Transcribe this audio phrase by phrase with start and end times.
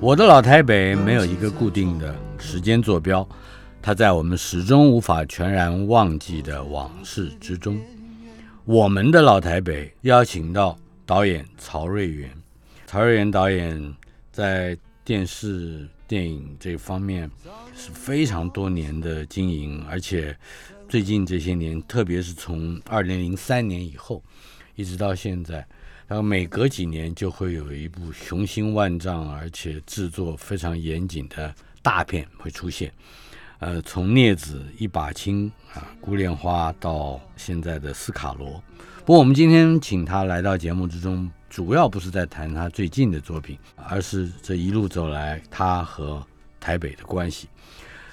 [0.00, 3.26] 我的老台北没有一个固定的时间坐标，
[3.80, 7.78] 它在我们始终无法全然忘记的往事之中。
[8.64, 12.28] 我们的老台北邀请到导演曹瑞元，
[12.84, 13.94] 曹瑞元导演
[14.32, 17.30] 在电视电影这方面
[17.76, 20.36] 是非常多年的经营，而且
[20.88, 24.20] 最近这些年，特别是从二零零三年以后，
[24.74, 25.64] 一直到现在。
[26.12, 32.92] 然后每隔几年就会有一部雄心万丈，而且制作非常严谨的大片会出现。
[33.60, 38.50] 呃，从《镊子》《一把青》啊，《孤恋花》到现在的《斯卡罗》。
[39.06, 46.22] 不过我们今天请他来到节目之中，主要不是在谈他最近的作品，而是这一路走来他和
[46.60, 47.48] 台北的关系。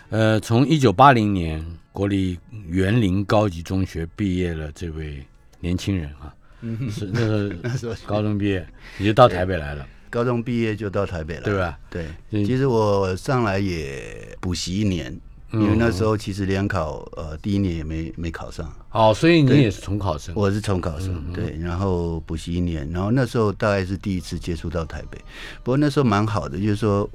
[0.08, 1.62] 呃，从一九八零年
[1.92, 5.22] 国立园林高级中学毕业了，这位
[5.60, 6.34] 年轻人啊。
[6.62, 9.86] 嗯，是那个 那时候高中毕业，你就到台北来了。
[10.10, 11.78] 高中毕业就到台北了，对吧？
[11.90, 12.06] 对，
[12.44, 15.16] 其实我上来也补习一年，
[15.54, 18.74] 因为那时候其实联考呃第一年也没没考上。
[18.92, 20.34] 哦，所以你也是重考生？
[20.36, 21.56] 我是重考生，对。
[21.62, 25.18] 然后补习一年，然后那时候大概是第一次接触到台北，
[25.64, 27.08] 不过那时候蛮好的，就是说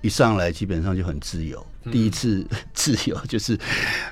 [0.00, 1.64] 一上来基本上就很自由。
[1.90, 2.44] 第一次
[2.74, 3.56] 自由就是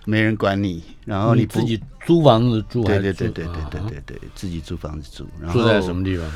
[0.04, 5.26] 没人管你，然后你自己租房子住，对对对对对对对对，自己租房子住。
[5.41, 6.31] 然后住在什么地方？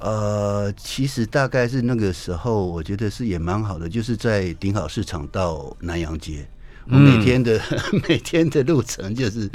[0.00, 6.46] 呃，其实大概是那个时候，我觉得是也蛮好的，就是在顶好市场到南洋街，
[6.90, 7.58] 我每天的
[8.08, 9.48] 每天的路程就是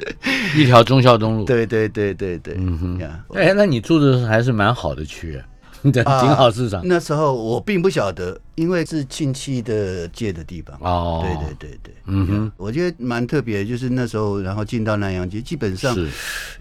[0.56, 1.44] 一条忠孝东路。
[1.46, 3.24] 对对对对对，嗯哼呀。
[3.36, 5.40] 哎，那你住的还是蛮好的区。
[5.92, 10.78] 顶好市场，那时候我并不晓得，因为是亲戚的借的地方。
[10.82, 15.96] 哦，对对对对，嗯哼，我觉得蛮特别，就是那时候，然后进到南洋街，基本上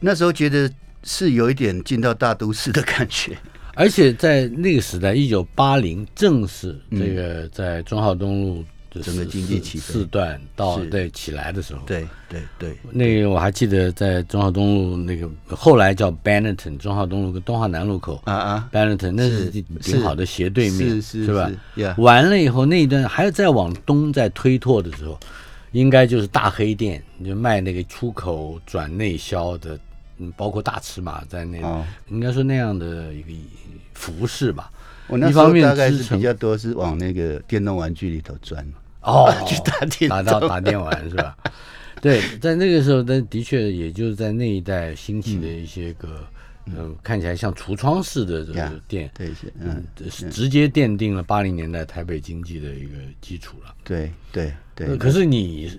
[0.00, 0.70] 那时候觉得
[1.02, 3.36] 是有一点进到大都市的感觉。
[3.74, 8.64] 而且在那个时代，一九八零，正是这个在中浩东路。
[9.00, 21.50] 整个经济起四段到对起来的时候，对对对，那个我还记得在中华东路那个后来叫 Benetton 中华东路跟东华南路口啊啊，Benetton 那是挺好的斜对面，是是吧？
[21.98, 25.18] 完了以后那一段还要再往东再推拓的时候，
[25.72, 29.78] 应该就是大黑店，就卖那个出口转内销的，
[30.18, 31.62] 嗯，包括大尺码在内，
[32.08, 33.28] 应该说那样的一个
[33.94, 34.70] 服饰吧。
[35.08, 38.66] 我那时候大概是比较多是往那个电动玩具里头钻。
[39.06, 41.36] 哦， 去打电打到打电玩是吧？
[42.02, 46.22] 对，在那个时候，但的确也就是在那一代兴起的一些个，
[46.66, 53.74] 嗯，看起来像橱窗式的这个店，对，嗯，是直接奠定了八零年代台北经济的一个基础了。
[53.82, 54.96] 对对对。
[54.98, 55.70] 可是你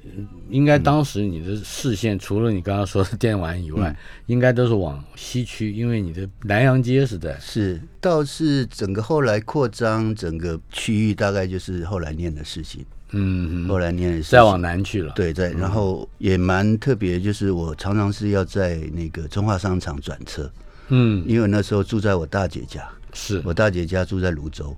[0.50, 3.96] 应该当时你的视线除了你刚刚说的电玩以外，
[4.26, 12.84] 应该都是往西区，因为你的南洋街是在是，倒是整个后来扩张整个区域，大概就是后来念的事情。
[13.12, 20.52] 嗯，后来念再往南去了，对，在然后也蛮特别，就是我常常是要在那个中华商场转车，
[20.90, 23.42] 嗯，因为那时候住在我大姐家，是。
[23.46, 24.76] 我大姐家住在泸州，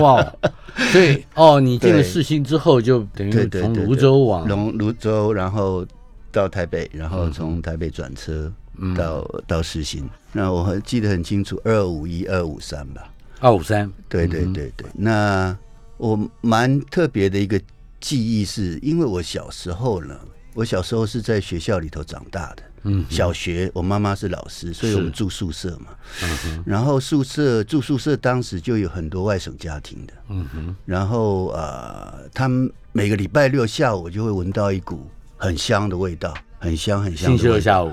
[0.00, 0.20] 哇，
[0.90, 5.86] 所以哦，你进了四新之后，就等于从泸州往龙泸州，然后
[6.32, 8.52] 到台北，然后从台北转车
[8.96, 13.08] 到到四新，那我还记得很清楚，二五一二五三吧，
[13.38, 15.56] 二五三，对对对对，那。
[15.96, 17.60] 我蛮特别的一个
[18.00, 20.18] 记忆，是因为我小时候呢，
[20.54, 22.62] 我小时候是在学校里头长大的。
[22.88, 25.86] 嗯，小学我妈妈是老师，所以我们住宿舍嘛。
[26.22, 26.64] 嗯哼。
[26.64, 30.12] 然后宿舍住宿舍，当时就有很多外省家庭的。
[30.28, 30.76] 嗯哼。
[30.84, 35.04] 然后呃，他们每个礼拜六下午就会闻到一股
[35.36, 37.30] 很香的味道，很香很香。
[37.30, 37.92] 星期六下午。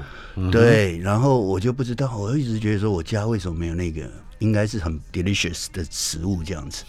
[0.51, 4.07] 对，然后我就不知道，我一直觉得说我家为什么没有那个，
[4.37, 6.83] 应该是很 delicious 的食物这样子。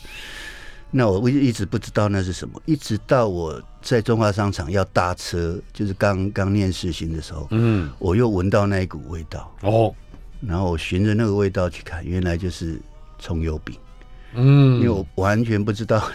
[0.96, 9.92] 那我我一直不知道那是什么，一直到我在中华商场要搭车，就是刚刚念世新的时候，嗯，我又闻到那一股味道哦，
[10.40, 12.80] 然后我循着那个味道去看，原来就是
[13.18, 13.74] 葱油饼，
[14.36, 16.10] 嗯，因为我完全不知道，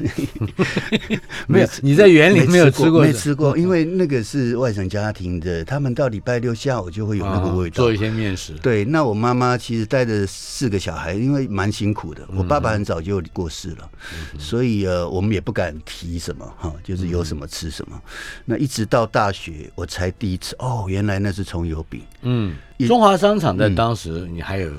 [1.47, 8.53] 没有你在园里没有吃过，没吃过，因为那个是外省家庭的，他们到礼拜六下午就会有那个味道，做一些面食。
[8.61, 13.89] 对，那我妈妈其实带着四个小孩，因为蛮辛苦的，我爸爸很早就过世了，
[14.37, 18.01] 所以呃，我们也不敢提什么哈，就是有什么吃什么。
[18.45, 22.01] 那一直到大学，我才第一次哦，原来那是葱油饼。
[22.23, 22.55] 嗯，
[22.87, 24.71] 中华商场在当时你还有。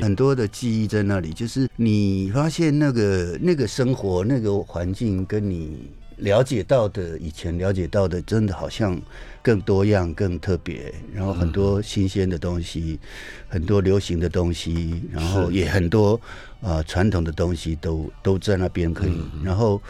[0.00, 9.00] 很多的记忆在那里，就是你发现那个那个生活那个环境，跟你了解到的以前了解到的，真的好像
[9.42, 10.94] 更多样、更特别。
[11.12, 12.98] 然后很多新鲜的东西，
[13.48, 16.20] 很多流行的东西，然后也很多
[16.60, 19.20] 啊传统的东西都都在那边可以。
[19.42, 19.80] 然后。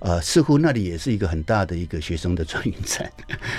[0.00, 3.10] 呃，似乎那里也是一个很大的一个学生的转运站。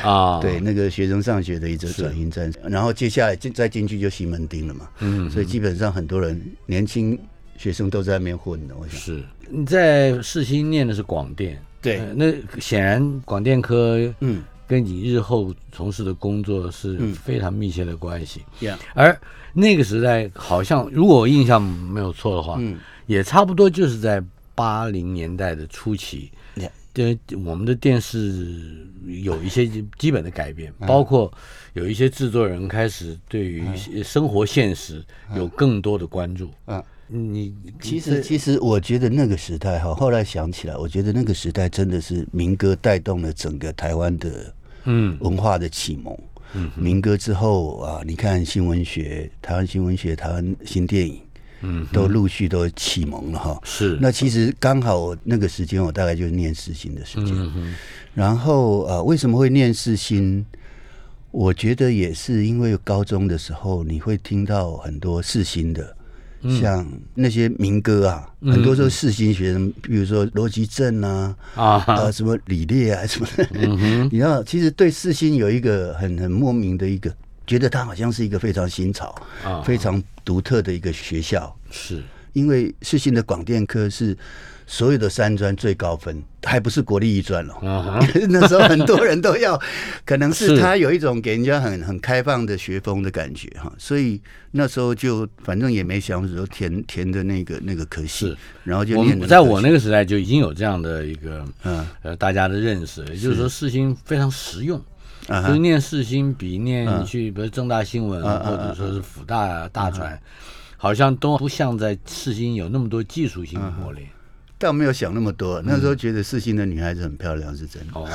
[0.02, 7.20] 啊， 对，那个学生上学的一个转运站，然后接下来进再进去就西门町了嘛，嗯，所以基本上很多人年轻
[7.58, 8.98] 学生都在那边混的，我想。
[9.00, 9.24] 是。
[9.50, 12.32] 你在世新念的是广电，对，那
[12.62, 18.42] 显然广电科嗯，跟你日后从事的工作是非常密切的关系，
[18.94, 19.20] 而
[19.52, 22.78] 那个时代好像如果我印象没有错的话，嗯，
[23.08, 24.24] 也差不多就是在。
[24.60, 26.30] 八零年代的初期，
[26.92, 28.86] 对我们的电视
[29.24, 29.66] 有一些
[29.98, 31.32] 基本的改变，包括
[31.72, 33.64] 有一些制作人开始对于
[34.04, 35.02] 生活现实
[35.34, 36.52] 有更多的关注。
[36.66, 36.84] 嗯，
[37.34, 44.54] 你其实其实我觉得那个时代哈，后来想起来，我觉得那个时代真的是民歌带动了整个台湾的
[44.84, 46.20] 嗯文化的启蒙。
[46.54, 51.22] 嗯，民歌之后啊，你看新文学、台湾新文学、台湾新电影。
[51.62, 53.60] 嗯，都陆续都启蒙了哈。
[53.64, 57.36] 是，那其实刚好那个时间，我大概就是念四星的时间。
[57.36, 57.74] 嗯
[58.16, 60.46] 然后呃，为什么会念四星？
[61.32, 65.96] 我觉得也是因为高中的时候，你会听到很多四星的，
[66.60, 73.48] 像那些民歌啊，很多都是四星学生，比如说罗吉正啊，啊，什么李烈啊什么的。
[73.54, 77.16] 嗯哼， 你知道，其实对四星有一个很很莫名的一个。
[77.50, 82.04] 觉得它好像是一个非常新潮、啊，非常独特的一个学校，是。
[82.34, 84.16] 因为世新的广电科是
[84.68, 87.56] 所有的三专最高分，还不是国立一专了。
[88.30, 89.60] 那时候很多人都要，
[90.06, 101.86] 可能是 他有一种给人家很很开放的学风的感觉哈，所以那时候就反正也没想说填填的那个那个科系，然后就我在我那个时代就已经有这样的一个嗯。
[102.04, 104.80] 呃大家的认识，也就是说世新非常实用。
[105.30, 110.20] 就是念四新比念去，比如正大新闻或者说是辅大大传，
[110.76, 114.08] 好像都不像在四新有那么多技术性的磨练。
[114.58, 117.94] 倒没有想那么多，那时候觉得四新的女孩子很漂亮，是真的。
[117.94, 118.06] 哦，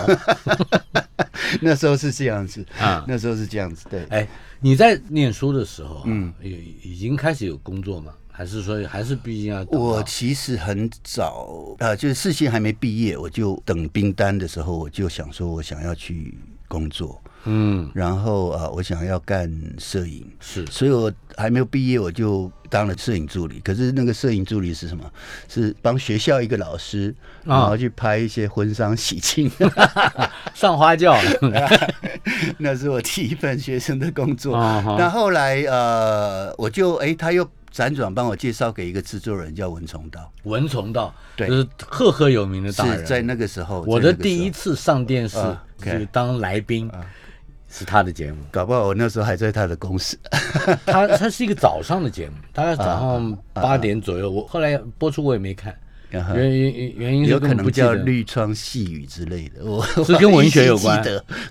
[1.63, 3.87] 那时候是这样子啊，那时候是这样子。
[3.89, 4.29] 对，哎，
[4.61, 8.13] 你在念书的时候，嗯，已已经开始有工作吗？
[8.31, 9.65] 还是说还是毕竟要？
[9.71, 16.37] 我其实很早啊，就是四新还没毕业，我就等兵单的时候，我就想说我想要去。
[16.75, 19.49] 工作，嗯，然后啊，我想要干
[19.79, 23.61] 摄影，是，所以我还没有毕业，我就当了摄影助理。
[23.61, 25.09] 可是那个摄影助理是什么？
[25.49, 29.49] 是帮学校一个老师，然后去拍一些婚丧喜庆，
[30.53, 31.17] 上花轿。
[32.59, 34.57] 那是我第一份学生的工作。
[34.99, 40.31] 那后来呃，我就哎，他又辗转帮我介绍给一个制作人，叫文崇道。
[40.45, 43.05] 文崇道，对，就是赫赫有名的大人。
[43.05, 45.37] 在那个时候，我的第一次上电视。
[45.77, 46.91] 就是当来宾，
[47.69, 50.17] 是他的节目，搞不好我那时候还在他的公司。
[50.87, 54.31] 他他是一个早上的节目，大概早上 八点左右。
[54.31, 55.77] 我后来播出我也没看，
[56.35, 59.65] 原因原因有可能叫绿窗细雨之类的。
[59.65, 61.03] 我是跟文学有关，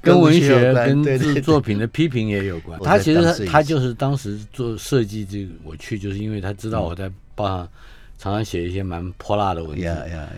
[0.01, 2.79] 跟文学跟制作品的批评也有关。
[2.82, 7.67] 他其实他他就是当时做设计这个，我去就是因为他知道我在报上。
[8.20, 9.86] 常常写一些蛮泼辣的文字，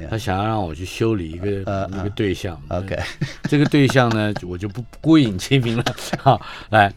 [0.10, 1.48] 他想要让我去修理一个
[1.92, 2.60] 一个对象。
[2.70, 2.98] OK，
[3.44, 5.84] 这个对象呢，我就不孤影其名了。
[6.18, 6.42] 好，
[6.72, 6.92] 来，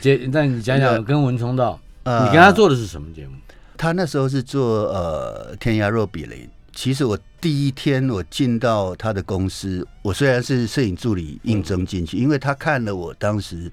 [0.00, 3.32] 接，那你讲讲跟文冲道，你跟他做的是什么节目？
[3.76, 6.48] 他那时候是做呃天涯若比雷。
[6.78, 13.68] 其实我第一天我进到他的公司，我虽然是摄影助理应征进去，因为他看了我当时，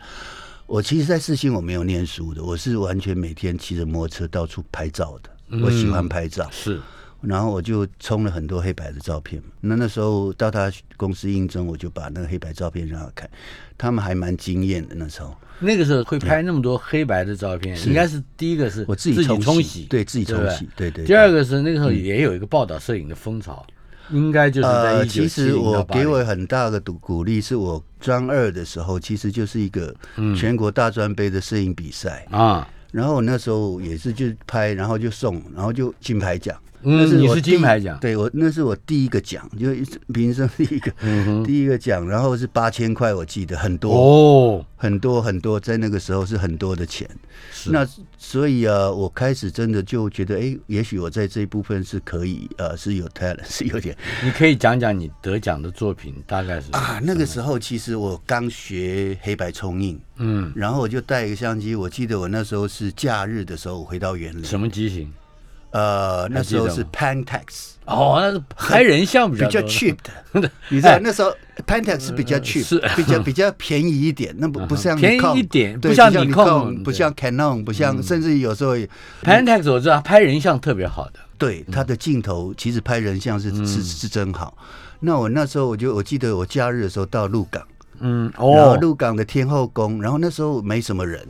[0.66, 5.30] 我其实，在四星我没有念书的，我是完全每天骑着摩托车到处拍照的。
[5.64, 6.82] 我喜欢拍照，是，
[7.22, 9.40] 然后我就冲了很多黑白的照片。
[9.62, 13.30] 那那时候到他公司应征，我就把那个黑白照片让他看，
[13.78, 14.96] 他们还蛮惊艳的。
[14.96, 21.06] 那时候，那个时候会拍那么多黑白的照片，应该是第一个是我自己冲洗，对自己冲洗，对对。
[21.06, 23.66] 第二个是那个时候也有一个报道摄影的风潮，
[24.10, 29.94] 应该就是在其实我给我很大的鼓鼓励，是我专二的时候，其实就是一个
[30.38, 32.68] 全国大专杯的摄影比赛啊。
[32.92, 36.58] 然后我那时候也是就拍，然后就送，然后就金牌奖。
[36.86, 39.68] 那是你是我金牌奖对我那是我第一个奖，就
[40.14, 40.92] 平生第一个、
[41.44, 47.10] 第一个奖，然后是八千块，我记得很多、哦，很多很多，在那个时候是很多的钱。
[47.52, 47.88] 是那
[48.18, 57.00] 所以啊，我开始真的就觉得，哎，也许我在这一部分是可以，呃，是有 talent，是有点 你可以讲讲你得奖的作品大概是啊。
[57.04, 65.12] 那个时候其实我刚学黑白冲印，嗯然后我就带一个相机，我记得我那时候是假日的时候我回到园林，什么机型？
[65.76, 67.66] 呃，那时候是还记得吗？Pentax。
[67.86, 69.96] 哦，那是拍人像比比较 cheap
[70.32, 71.00] 的， 你知道哎。
[71.04, 71.32] 那时候
[71.68, 72.80] Pentax 是比较 cheap，是。
[72.96, 78.76] 比较比较便宜一点，那不不像便宜一点不像不 Nikon，不像 Canon，不像甚至有时候
[79.22, 84.58] Pentax 我知道拍人像特别好的，对它的镜头其实拍人像是是是真好。
[85.02, 87.62] 那我那时候我就我记得我假日的时候到鹿港，
[88.00, 91.28] 嗯然后哦，鹿港的天后宫，然后那时候没什么人。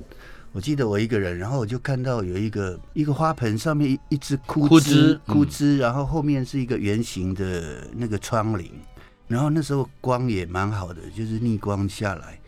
[0.56, 8.72] 我记得我一个人，然后我就看到有一个一个花盆上面一一只枯枯枝枯枝，然后后面是一个圆形的那个窗棂，
[9.28, 12.40] 然后那时候光也蛮好的，就是逆光下来，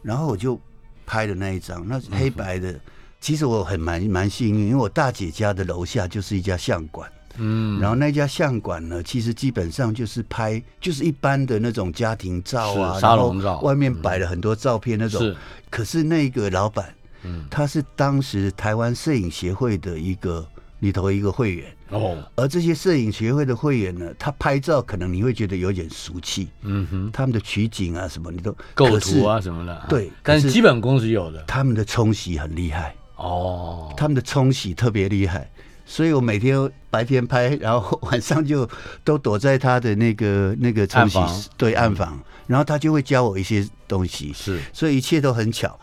[0.00, 0.58] 然后我就
[1.04, 2.74] 拍的那一张，那黑白的。
[3.20, 15.20] 其实我很蛮蛮幸运，因为我大姐家的楼下就是一家相馆，嗯，然后那家相馆呢，其实基本上就是拍就是一般的那种家庭照啊，是沙龙照外面摆了很多照片那种。
[15.20, 15.36] 是。
[15.68, 16.92] 可是那个老板，
[17.24, 17.46] 嗯。
[17.50, 20.46] 他是当时台湾摄影协会的一个
[20.80, 31.42] 里头一个会员，哦，而这些摄影协会的会员呢，他拍照可能你会觉得有点俗气，嗯哼，他们的取景啊什么你都构图啊什么的，对但是是基本功是有的。
[31.46, 35.48] 他们的冲洗很厉害，哦，他们的冲洗特别厉害。
[35.84, 38.68] 所以我每天白天拍，然后晚上就
[39.04, 44.60] 都躲在他的那个那个冲洗暗对暗房，然后他就会教我一些东西，是。
[44.72, 45.78] 所以一切都很巧。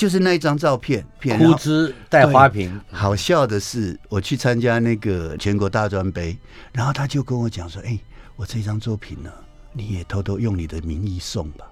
[0.00, 6.34] 就是那一张照片，片枯枝带花瓶，好笑的是，我去参加那个全国大专杯，
[6.72, 7.98] 然后他就跟我讲说：“哎、
[8.34, 9.30] 我这张作品呢，
[9.74, 11.66] 你也偷偷用你的名义送吧。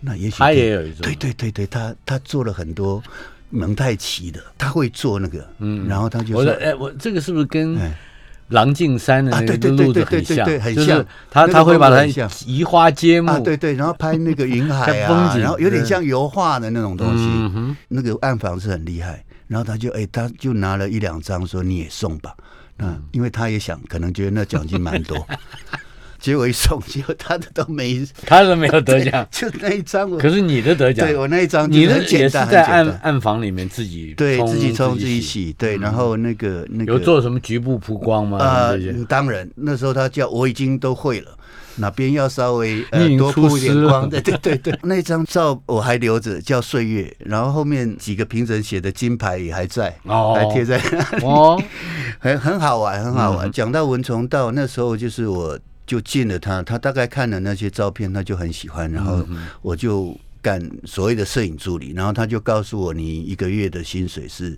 [0.00, 1.02] 那也许他也有一种。
[1.02, 3.00] 对对对对，他他做了很多
[3.48, 7.96] 蒙太奇的，他会做那个，嗯，然后他就说我说，哎，我这个是不是跟哎
[8.48, 10.74] 狼进山的那个路子对对对对很像？
[10.74, 11.06] 很就是像。
[11.30, 12.04] 他他会把它
[12.46, 19.24] 移花接木，啊，对对，然后拍那个云海啊，风景然后有点像油画的那种东西，那个暗房是很厉害。
[19.46, 22.34] 然后他就哎、他就拿了一两张说你也送吧，
[22.76, 23.02] 那嗯。
[23.12, 25.16] 因为他也想可能觉得那奖金蛮多，
[26.28, 38.36] 结果一送，结果他的都没他的没有得奖， 就那一张我，可是你的得奖，对我那一张你的也是在暗暗房里面自己对自己冲自己洗，洗，对，然后那个那个有做什么局部曝光吗？
[38.38, 38.76] 呃，
[39.08, 41.32] 当然那时候他叫我已经都会了。
[41.80, 50.34] 哪边要稍微 呃多铺一点光， 对对对对，那张照我还留着，叫岁月，然后后面几个评审写的金牌也还在，哦。
[50.36, 51.62] 还贴在那里，哦，
[52.18, 53.36] 很很好玩，很好嗯。
[53.36, 53.52] 玩。
[53.52, 55.56] 讲到蚊虫道，那时候就是我
[55.88, 64.56] 就见了他，他大概看了那些照片，他就很喜欢，然后嗯我就干所谓的摄影助理，然后他就告诉我，你一个月的薪水是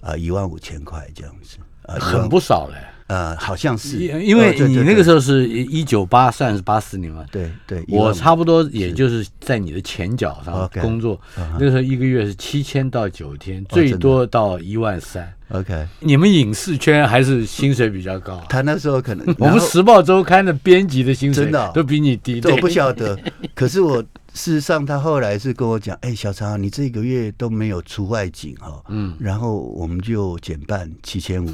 [0.00, 2.76] 啊一万五千块这样子，啊很不少嘞。
[3.12, 7.22] 呃好像是，因因为你那个时候候是一九八，算是八四年嘛。
[7.30, 15.30] 对对，我差不多也就是在你的前脚上工作，那个时候一个月是七千到九千，哦最多到一万三。
[15.50, 21.70] OK，你们影视圈还是薪水比较高啊，他那时候可能 我们《时报周刊》的编辑的薪水真的哦。
[21.74, 22.40] 都比你低。
[22.40, 23.18] 这我不晓得，
[23.54, 24.02] 可是我
[24.32, 29.14] 事实上他后来是跟我讲，哎、小常，你这个月都没有出外景哈，嗯。
[29.20, 31.50] 然后我们就减半七千五，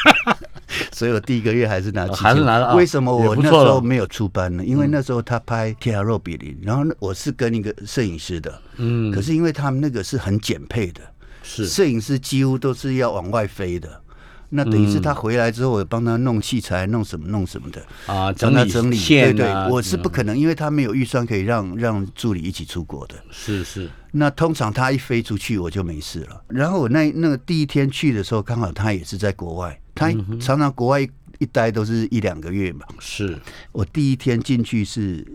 [0.98, 4.64] 所以我第一个月还是拿哦七还是拿了啊为什么我那时候没有出班呢？
[4.64, 11.00] 因为那时候他拍《天涯若比邻》，然后呢我是跟一个摄影师的，嗯，可是因为他们那个是很简配的，
[11.44, 14.02] 是摄影师几乎都是要往外飞的。
[14.50, 17.82] 那等于是他回来之后，我帮他弄器材、弄什么、弄什么的。
[18.06, 23.14] 啊，帮整理他整理，对对我是不可能，因为他没有预算可以让让助理一起出国的。
[23.30, 26.42] 是是那通常他一飞出去，我就没事了。
[26.48, 32.86] 然后我那那个第一天去的时候，刚好他也是在国外，他嗯常常国外一一待都是一两个月嘛。
[33.00, 33.38] 是
[33.72, 35.26] 我第一天进去是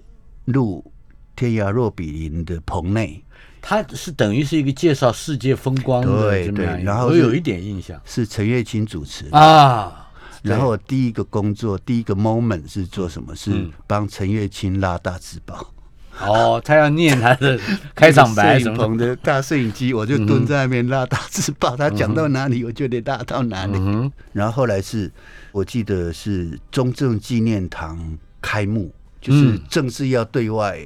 [0.45, 0.83] 录
[1.35, 3.23] 《天涯若比邻》的棚内，
[3.61, 9.37] 他是等于是一个介绍世界风光的对对然后我有一点印象是陈月清主持的。
[9.37, 13.35] 啊，然后我第一个工作，第一个 moment 是做什么？
[13.35, 15.72] 是嗯帮陈月清拉大字报。
[16.21, 17.59] 哦，他要念他的
[17.95, 23.77] 开场白 什么的，棚的大摄影机，我就蹲在那边拉大字报，他讲到哪里我就得拉到哪里。
[23.77, 25.11] 嗯然后后来是
[25.51, 29.61] 我记得是中正纪念堂开幕，就是嗯。
[29.69, 30.79] 正式要对外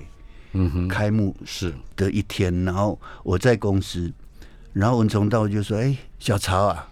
[0.53, 1.74] 嗯哼，开幕是。
[1.96, 4.12] 的一天，然后我在公司，
[4.74, 6.88] 然后文崇道就说：“哎，小曹啊，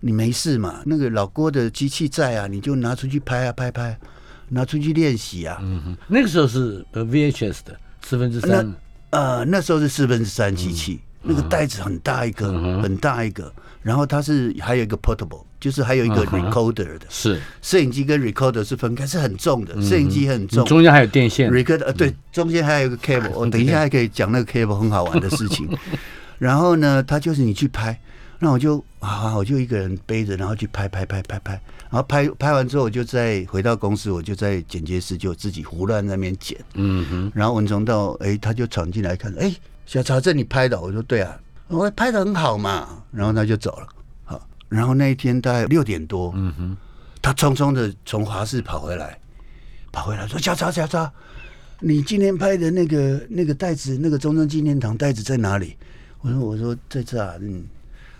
[0.00, 0.82] 你没事嘛？
[0.84, 3.98] 那个老郭的机器在啊，你就拿出去拍啊拍拍，
[4.48, 5.58] 拿出去练习啊。
[5.62, 8.74] 嗯哼，那个时候是呃 VHS 的四分之三，
[9.10, 13.52] 呃，那时候是四分之三机器，那个袋子很大一个，很大一个。
[13.82, 17.38] 然后它是还有一个 portable，就是还有一个 recorder 的，是。
[17.60, 25.68] 摄影机跟 recorder 是分开，是很重的，摄影机很重，中间还有电线，recorder 呃对，中间还有一个 cable， 我等一下还可以讲那个 cable 很好玩的事情。
[26.38, 28.00] 然后呢，它就是你去拍，
[28.38, 31.60] 那我就啊，我就一个人背着，然后去拍拍拍拍拍，
[31.94, 37.32] 然后拍拍完之后，我就再回到公司，我就在剪接室就自己胡乱那边剪，嗯哼。
[37.32, 39.54] 然后文成到，哎，他就闯进来看，哎，
[39.86, 41.40] 小曹这你拍的，我说对啊。
[41.68, 43.86] 我拍的很好嘛，然后他就走了。
[44.24, 46.76] 好，然后那一天大概六点多，嗯哼，
[47.22, 49.16] 他匆匆的从华视跑回来，
[49.92, 51.08] 跑回来说：“小曹小曹，
[51.78, 55.76] 你今天拍的那个那个袋子，那个中正纪念堂袋子在哪里？”
[56.22, 57.64] 我说：“我说在这啊。”嗯，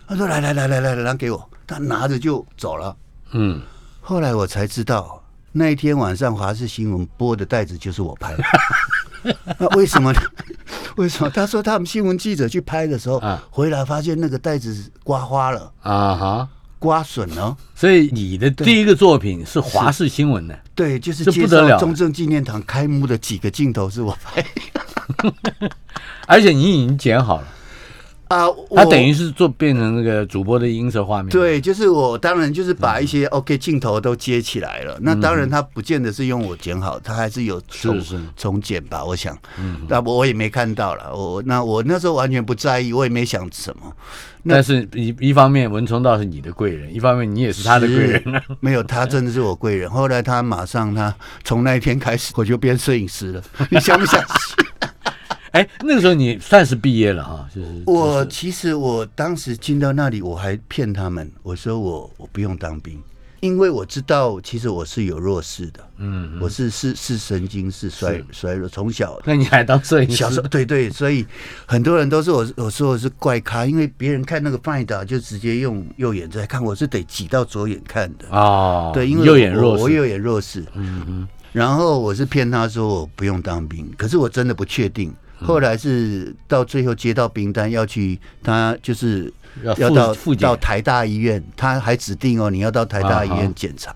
[0.07, 2.97] 他说：“来来来来来，拿给我。”他拿着就走了。
[3.35, 3.61] 嗯，
[4.01, 5.23] 后来我才知道，
[5.53, 8.43] 那一天晚上华视新闻播的袋子就是我拍的。
[9.59, 10.21] 那为什么呢？
[10.97, 11.31] 为什么？
[11.31, 16.49] 他说他们新闻记者去拍的时候，回来发现那个袋子刮花了啊哈，
[16.79, 17.57] 刮损了。
[17.75, 24.41] 所以你的第一个作品是华视新闻的，对，就是介绍中正纪念堂开幕的几个镜头是我拍
[24.73, 25.71] 的，
[26.29, 27.49] 而且你已经剪好了。
[28.35, 31.31] 啊，他等于是做变成那个主播的音色画面。
[31.31, 34.99] 对，就是我当然就是把一些 OK 镜头都接起来了。
[35.01, 38.01] 那当然他不见得是用我剪好，他还是有重
[38.37, 39.37] 重剪吧，我想。
[39.59, 41.15] 嗯，那我也没看到了。
[41.15, 43.93] 我那我那时候完全不在意，我也没想什么。
[44.47, 48.23] 但是一一方面文聪倒是你的贵人，一方面你也是他的贵人。
[48.61, 49.89] 没有，他真的是我贵人。
[49.91, 51.15] 后来他马上他
[51.45, 53.43] 从那一天开始，我就变摄影师了。
[53.71, 54.64] 你相不相信？
[55.55, 63.01] 哎，那个时候你算是毕业了哈，就是我其实我当时进到那里，我还骗他们，我说我我不用当兵，
[63.39, 69.17] 因为我知道其实我是有弱势的，嗯，我是是是神经是衰衰弱，从小。
[69.25, 70.17] 那你还当摄影师？
[70.17, 71.25] 小时候对对，所以
[71.67, 78.27] 很多人都是我我说我是怪咖，因为别人看那个 find 就直接用右眼在看，我是得挤到左眼看的。
[78.31, 85.15] 哦，对，因为右眼弱，我右眼弱势，嗯嗯，然后我是骗他说我不用当兵，可是我真的不确定。
[85.41, 93.95] 后来是到最后接到兵单要去，他就是要到到台大医院，他还指定哦，你要到台大医院检查，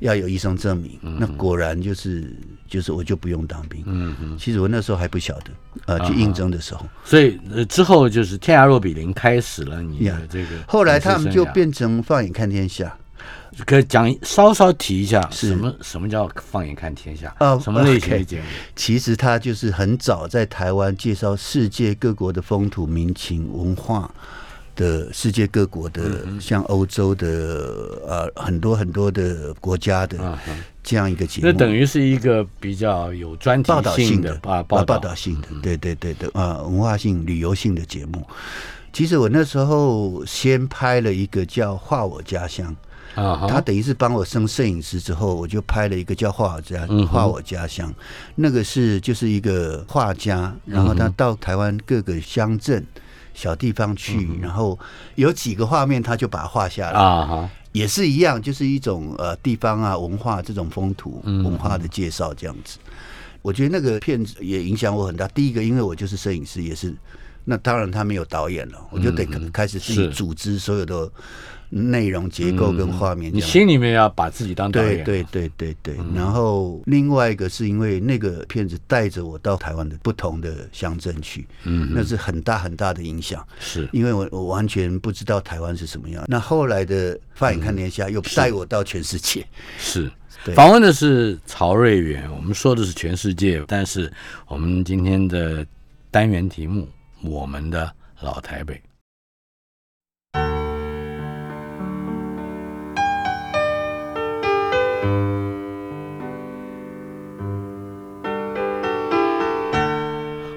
[0.00, 0.98] 要有医生证明。
[1.18, 2.34] 那果然就是
[2.68, 3.82] 就是我就不用当兵。
[3.86, 5.50] 嗯嗯，其实我那时候还不晓得，
[5.86, 6.86] 呃，去应征的时候。
[7.04, 10.48] 所以呃之后就是天涯若比邻开始了你的这个。
[10.66, 12.96] 后来他们就变成放眼看天下。
[13.66, 17.34] 可以讲稍稍提一下，什么什么叫放眼看天下？
[17.38, 18.44] 呃，什么类型的节目？
[18.74, 24.10] 其实它就是很早在台湾介绍世界各国的风土民情文化
[24.74, 30.38] 的世界各国的，像欧洲的呃很多很多的国家的
[30.82, 31.46] 这样一个节目。
[31.46, 33.70] 那等于是一个比较有专题
[34.02, 38.26] 性的啊报报道性的，对对对的啊文化性旅游性的节目。
[38.94, 42.70] 其实我那时候先拍了一个叫《画我家乡》。
[43.14, 47.90] 啊，他等于是帮我升摄影师之后，我就拍了一个叫《画我家画我家乡》，
[48.36, 52.82] 那个是就是一个画家，然后他到台湾各个乡镇
[53.34, 54.78] 小地方去，然后
[55.16, 56.98] 有几个画面他就把它画下来。
[56.98, 62.78] 啊，也是一样，就是一种呃地方啊文化这种风土文化的介绍这样子。
[63.42, 65.28] 我觉得那个片子也影响我很大。
[65.28, 66.94] 第一个，因为我就是摄影师，也是
[67.44, 71.10] 那当然他没有导演了，我就得开始自己组织所有的。
[71.74, 75.02] 内容结构跟画面，你心里面要把自己当导演。
[75.04, 75.96] 对对对对对。
[76.14, 83.42] 然后另外一个是因为那个片子带着我到台湾的不同的乡镇去，嗯，那是很大很大的影响。
[83.58, 86.22] 是因为我我完全不知道台湾是什么样。
[86.28, 89.42] 那后来的《放眼看天下》又带我到全世界。
[89.78, 90.12] 是，
[90.54, 92.30] 访问的是曹瑞元。
[92.36, 94.12] 我们说的是全世界，但是
[94.46, 95.66] 我们今天的
[96.10, 96.86] 单元题目，
[97.22, 98.78] 我们的老台北。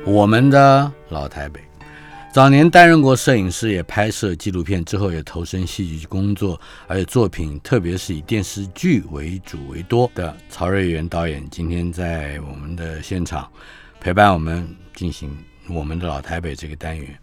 [0.08, 1.60] 我们的老台北，
[2.31, 13.49] 早年担任过摄影师，也拍摄纪录片，之后也投身戏剧工作，而且作品特别是以电视剧为主为多的曹瑞元导演，今天在我们的现场
[13.99, 15.36] 陪伴我们进行
[15.67, 17.19] 我们的老台北这个单元。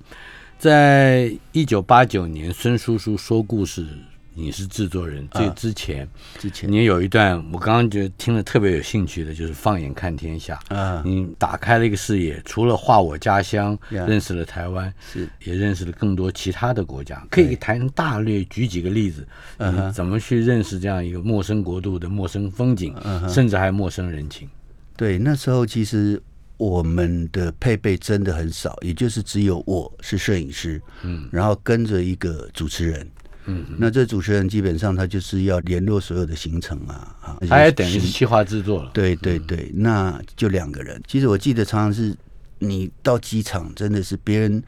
[0.59, 3.87] 在一九八九年，孙叔叔说故事
[4.35, 6.71] 你是制作人，这之前，之前。
[6.71, 10.59] 你有一段我刚刚觉得听了特别有兴趣的，就是放眼看天下。
[10.69, 11.03] 啊。
[11.05, 14.07] 你打开了一个视野，除了画我家乡，呀。
[14.07, 15.29] 认识了台湾，是。
[15.45, 17.23] 也认识了更多其他的国家。
[17.31, 19.27] 可以谈大略举几个例子，
[19.59, 24.49] 嗯怎么去认识这样一个陌生国度的陌生风景，嗯甚至还陌生人情。
[24.97, 26.21] 对，那时候其实
[26.57, 33.07] 我们的配备真的很少，也就是只有我是摄影师，嗯，然后跟着一个主持人。
[33.47, 38.91] 嗯，那这主持人基本上他就是要联络所有的行程啊，啊，他也等于是企划制作了。
[38.95, 41.01] 对对对，那就两个人。
[41.09, 42.17] 其实我记得常常是
[42.59, 44.63] 你到机场，真的是别人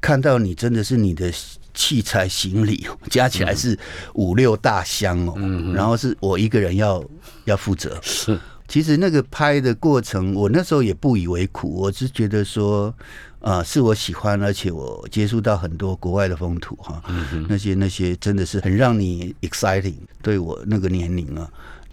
[0.00, 1.32] 看到你，真的是你的
[1.72, 3.78] 器材行李 加起来是
[4.14, 5.34] 五六大箱哦，
[5.72, 7.04] 然后是我一个人要
[7.44, 7.96] 要负责。
[8.02, 12.92] 是，其实那个拍的过程，我那时候也不以为苦，我是觉得说，
[13.42, 17.02] 啊、是我喜欢，而且我接触到很多国外的风土哈，
[17.48, 21.50] 那些那些真的是很让你 exciting，对我那个年龄啊。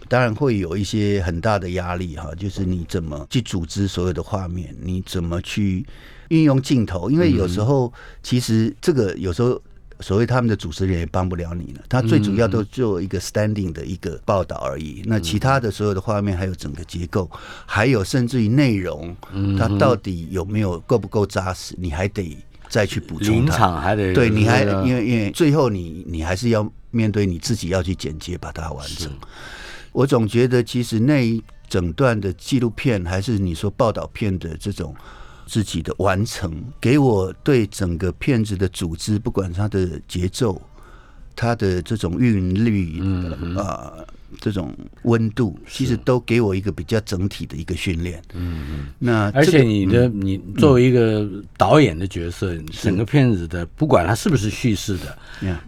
[0.08, 5.86] 当然会有一些很大的压力哈，就是你怎么去组织所有的画面，你怎么去
[6.30, 9.60] 运用镜头，因为有时候其实这个有时候
[10.00, 15.02] 所谓他们的主持人也帮不了你了，他最主要都做一个 standing 的一个报道而已。
[15.04, 17.30] 那其他的所有的画面，还有整个结构，
[17.66, 19.14] 还有甚至于内容，
[19.58, 22.36] 它到底有没有够不够扎实，你还得
[22.68, 23.56] 再去补充临它。
[23.56, 29.12] 场还得对，你还因为因为最后你你还是要面对你自己要去剪接把它完成。
[29.92, 34.94] 我总觉得其实那一整段的纪录片，还是你说报道片的这种
[35.50, 40.62] 自己的完成，给我对整个片子的组织，不管它的节奏、
[41.34, 43.92] 它的这种韵律，嗯啊、
[44.40, 48.22] 这种温度，其实都给我一个比较整体的一个训练。
[48.32, 55.18] 嗯嗯，那而这个且你的你作为一个导演的角色，整个片子的不管它是不是叙事的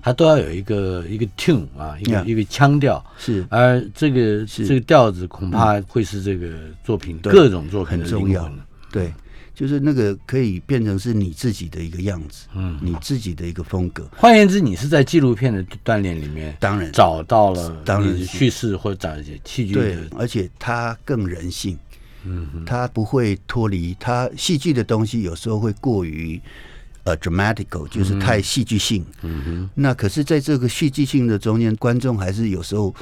[0.00, 3.04] 它都要有一个一个 tune 啊，一个一个腔调。
[3.18, 3.44] 是。
[3.50, 7.32] 而这个这个调子恐怕会是这个作品对。
[7.32, 8.42] 各种作品的很重要。
[8.46, 8.60] 灵魂。
[8.92, 9.10] 对，
[9.54, 14.08] 就是那个可以变成是你自己的一个样子，嗯，你自己的一个风格。
[14.16, 16.90] 换言之，你是在纪录片的锻炼里面，当然。
[16.92, 18.24] 找到了当然是。
[18.24, 21.78] 叙事或者找一些戏剧对，而且它更人性，
[22.24, 26.40] 嗯，它不会脱离它戏剧的东西，有时候会过于
[27.04, 29.70] 呃 dramatical，就是太戏剧性，嗯哼。
[29.74, 32.94] 那可是在这个戏剧性的中间，观众还是有时候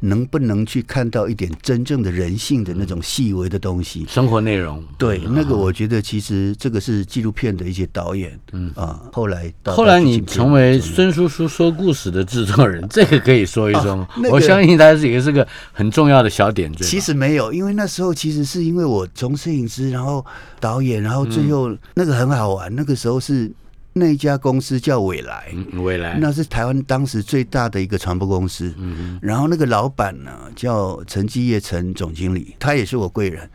[0.00, 4.06] 能不能去看到一点真正的人性的那种细微的东西？
[4.08, 4.82] 生活内容。
[4.98, 14.08] 对，那个我觉得其实这个是纪录片的一些导演，嗯啊，后来到后来你成为孙叔叔说故事的制作人， 这个可以说一说吗？
[14.30, 16.84] 我相信他是也是个很重要的小点缀。
[16.84, 20.24] 其实没有，因为那时候其实是因为我从摄影师，然后
[20.58, 22.74] 导演，然后最后嗯那个很好玩。
[22.74, 23.50] 那个时候是
[23.92, 28.74] 那一家公司叫未来，嗯未来那是台湾当时最大的一个传播公司。
[29.20, 33.50] 然后那个老板呢叫陈基业陈总经理，他也是我贵人。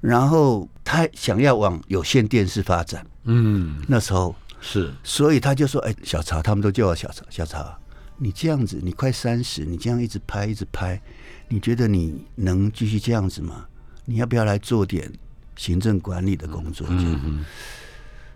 [0.00, 7.74] 然后他想要往有线电视发展，嗯那时候是所以他就说：“哎，小曹，他们都叫我小曹，小曹，
[8.18, 11.00] 你这样子，你快三十，你这样一直拍，一直拍，
[11.48, 13.64] 你觉得你能继续这样子吗？
[14.04, 15.10] 你要不要来做点
[15.56, 17.44] 行政管理的工作？”这样。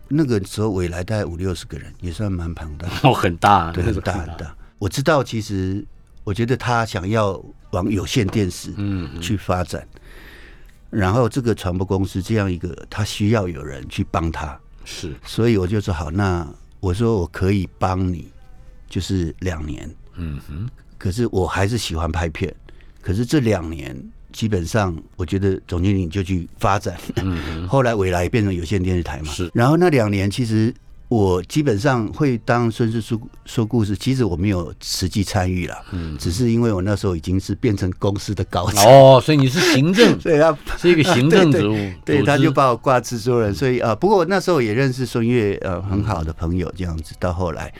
[0.09, 4.55] 那个时候，未来大概五六十个人，也算蛮庞大的， 哦很大，对，很大很大。
[4.79, 5.85] 我知道，其实
[6.25, 9.87] 我觉得他想要往有线电视嗯去发展，
[10.90, 14.59] 然后这个传播公司这样一个，他需要有人去帮他。
[14.85, 16.47] 是所以我就说好，那
[16.81, 18.31] 我说我可以帮你，
[18.88, 19.88] 就是两年。
[20.14, 22.53] 嗯哼可是我还是喜欢拍片，
[23.03, 23.94] 可是这两年
[24.33, 26.97] 基本上，我觉得总经理就去发展。
[27.69, 29.51] 后来未来也变成有线电视台嘛，嗯是。
[29.55, 30.73] 然后那两年其实
[31.09, 47.14] 我基本上会当孙叔叔说故事，其实我没有实际参与了，嗯，只是因为我那时候已经是变成公司的高层，哦，所以你是行政， 所以他 是一个行政职务，对，他就把我挂制作人，所以啊、呃不过那时候也认识孙越，呃，很好的朋友这样子。
[47.19, 47.73] 到后来，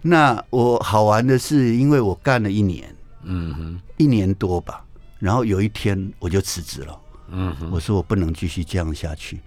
[0.00, 3.80] 那我好玩的是，因为我干了一年，嗯哼。
[3.98, 4.82] 一年多吧，
[5.22, 7.00] 然后有一天我就辞职了。
[7.28, 9.40] 嗯哼我说我不能继续这样下去。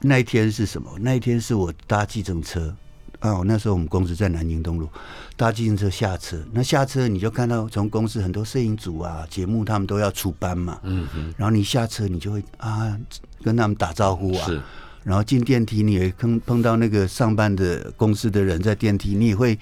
[0.00, 0.90] 那一天是什么？
[1.00, 2.72] 那一天是我搭计程车
[3.18, 4.88] 啊，我那时候我们公司在南京东路，
[5.36, 12.96] 搭计程车下车，那下车你就看到从公司很多摄影组啊、节目他们都要出班嘛，嗯哼然后你下车你就会啊
[13.42, 14.60] 跟他们打招呼啊，是
[15.02, 19.58] 然后进电梯，你也碰碰到那个上班的公司的人在电梯，你也会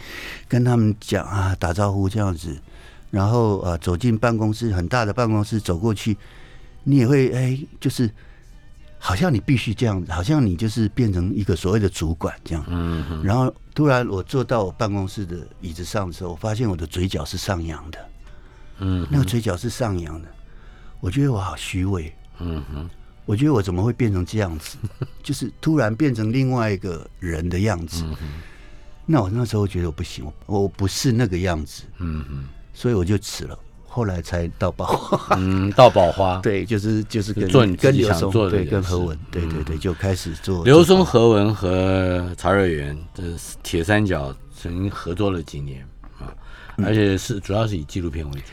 [0.49, 2.61] 跟他们讲啊打招呼这样子。
[3.11, 6.17] 然后呃走进办公室，很大的办公室走过去，
[6.85, 8.11] 你也会哎就是
[8.99, 12.65] 好像你必须这样子，好像你就是变成一个所谓的主管这样。
[12.69, 17.99] 嗯哼，然后突然我坐到我办公室的椅子上的时候，我发现我的嘴角是上扬的，
[18.79, 20.29] 嗯那个嘴角是上扬的，
[21.01, 22.91] 我觉得我好虚伪，嗯哼，
[23.25, 24.77] 我觉得我怎么会变成这样子？
[25.23, 28.05] 就是突然变成另外一个人的样子。
[28.05, 28.17] 嗯
[29.09, 32.45] 那我那时候觉得我不行，我我不是那个样子，嗯哼，
[32.77, 33.59] 所以我就辞了。
[33.89, 43.23] 后来才到宝花，嗯，到宝花， 对，就是就是跟做你跟刘松对做的人事跟何文，对对对，就开始做刘松、何文和曹瑞元这
[43.63, 45.81] 铁三角曾经合作了几年
[46.19, 46.29] 啊，
[46.77, 46.85] 嗯。
[46.85, 48.47] 而且是主要是以纪录片为主，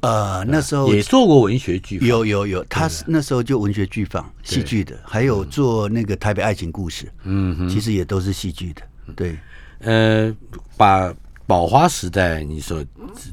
[0.00, 8.82] 呃那时候也做过文学剧，有有有，他是那时候就文学剧坊戏剧的，还有做那个台北爱情故事，嗯哼，其实也都是戏剧的，
[9.14, 9.38] 对。
[9.82, 10.34] 呃，
[10.76, 11.14] 把
[11.50, 12.80] 宝花时代你所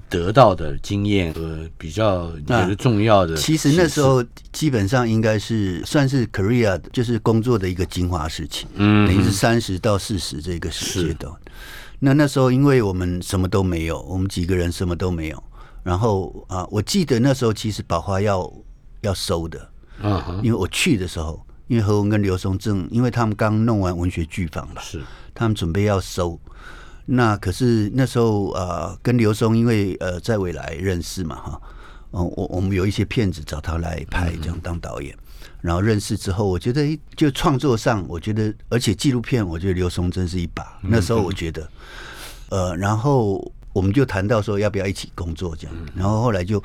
[0.09, 11.31] 得到的经验和比较你觉得重要的其实那时候基本上应该是算是 career 就是工作的一个精华时期，嗯等于是三十到四十这个时阶段。
[11.99, 15.43] 那那时候因为我们什么都没有，我们几个人什么都没有。
[15.83, 18.51] 然后啊，我记得那时候其实宝花要
[19.01, 19.69] 要收的，
[20.01, 25.03] 嗯哼，因为我去的时候，因为何文跟刘松正，因为他们刚弄完文学剧坊吧，是
[25.35, 26.39] 他们准备要收。
[27.09, 31.61] 那可是那时候呃，跟刘松因为呃在未来认识嘛哈，
[32.11, 35.17] 嗯、我我们有一些片子找他来拍，这样当导演。
[35.61, 40.79] 然后认识之后，我觉得就创作上，我觉得而且纪录片，我觉得刘松真是一把。
[40.81, 41.69] 那时候我觉得，
[42.49, 46.63] 呃，然后我们就谈到说要不要一起工作这样，然后后来就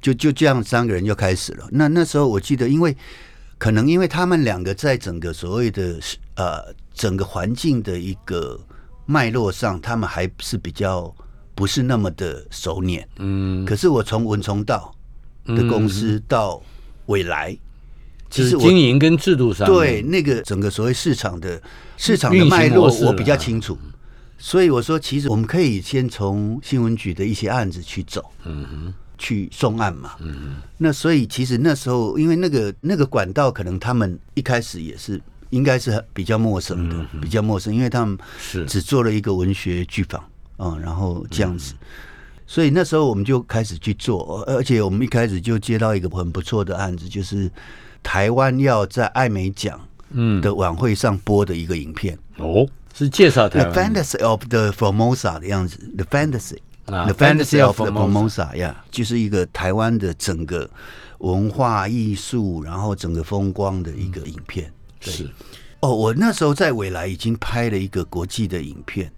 [0.00, 1.68] 就就这样三个人就开始了。
[1.70, 2.96] 那那时候我记得，因为
[3.58, 6.00] 可能因为他们两个在整个所谓的
[6.36, 8.58] 呃整个环境的一个
[9.10, 11.12] 脉络上，他们还是比较
[11.56, 13.04] 不是那么的熟稔。
[13.18, 14.94] 嗯，可是我从文从道
[15.46, 16.62] 的公司到
[17.06, 17.58] 未来，
[18.30, 21.60] 其就是实经营跟制度上对那个整个所谓市场的
[21.96, 23.76] 市场的脉络我比较清楚。
[24.38, 30.12] 所以我说，其实我们可以先从新闻局的一些案子去走，嗯哼，去送案嘛。
[30.20, 35.20] 嗯哼那所以其实那时候，因为那个那个管道，可能他们一开始也是
[35.50, 38.64] 应该是比较陌生的，比较陌生，因为他们嗯是。
[38.66, 40.24] 只做了一个文学剧坊，
[40.58, 41.74] 嗯，然后这样子。
[42.46, 47.50] 所以那时候我们就开始去做，而且我们一开始就接到一个很不错的案子，就是
[48.02, 50.40] 台湾要在艾美奖嗯。
[50.40, 56.58] 的晚会上播的一个影片，哦，是介绍台湾《The Fantasy of the Formosa》的样子，《The Fantasy》
[56.94, 60.68] 啊 The Fantasy of the Formosa Formosa》呀，就是一个台湾的整个
[61.18, 64.72] 文化艺术，然后整个风光的一个影片。
[65.00, 65.28] 对是
[65.80, 69.10] 哦，我那时候在未来已经拍了一个国际的影片，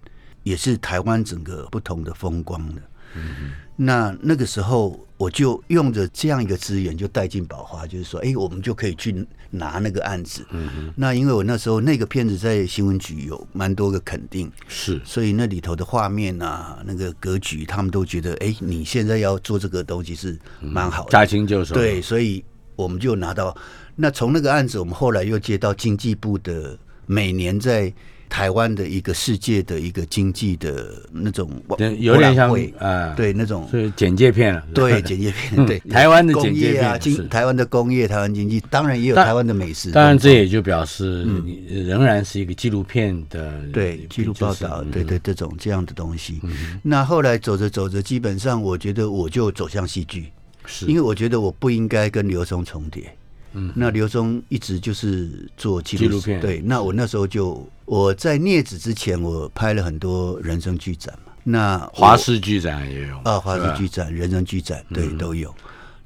[0.45, 2.83] 也是台湾整个不同的风光的。
[3.14, 10.47] 嗯那那个时候我就用着这样一个资源，就带进宝华，就是说，哎、我们就可以去拿那个案子。
[10.51, 21.11] 嗯那因为我那时候那个片子在新闻局有蛮多个肯定，是所以那里头的画面啊，那个格局，他们都觉得，哎、你现在要做这个东西是蛮好的。
[21.11, 22.45] 驾轻就熟，对，所以
[22.77, 23.57] 我们就拿到。
[23.94, 26.76] 那从那个案子，我们后来又接到经济部的
[27.07, 27.92] 每年在
[28.28, 31.50] 台湾的一个世界的一个经济的那种
[31.98, 39.90] 有点像博览会啊，，对那种是简介片了，对简介片， 对台湾的工简介业啊，台湾的工业、台湾经济，当然也有台湾的美食。
[39.90, 46.40] 当然，这也就表示你仍然是一个纪录片的嗯对记录报道，对对对这种这样的东西。
[46.83, 50.33] 那后来走着走着，基本上我觉得我就走向戏剧，
[50.64, 50.87] 是。
[50.87, 53.14] 因为我觉得我不应该跟刘松重叠。
[53.55, 56.61] 嗯，那刘松一直就是做纪录片对。
[56.61, 61.33] 那我那时候就我在镊子之前，我拍了很多人生剧展嘛。
[61.45, 65.55] 那华视剧展也有啊，华视剧展、人生剧展，对，都有。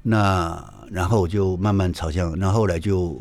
[0.02, 3.18] 那然后我就慢慢朝向，那后来就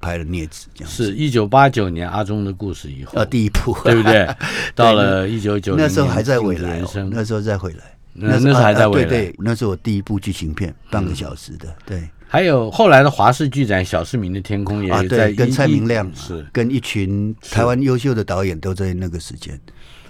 [0.00, 1.04] 拍了镊子这样子。
[1.04, 4.28] 是一九八九年阿忠的故事以后啊，，第一部， 对不 对？
[4.74, 7.96] 到了一九九那时候还在未未来、哦，那时候再回来。
[8.20, 19.58] 那那时候还在未来对，那是我第一部剧情片，半个小时的，对还有后来的华视剧展《小市民的天空》也啊，在对，跟蔡明亮啊是跟一群台湾优秀的导演都在那个时间